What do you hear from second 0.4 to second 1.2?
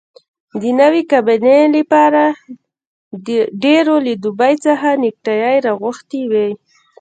د نوې